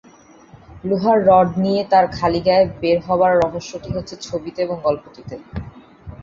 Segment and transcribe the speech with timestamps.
[0.83, 5.35] লোহার রড নিয়ে তার খালিগায়ে বের হবার রহস্যটি হচ্ছে ছবিতে এবং গল্পটিতে।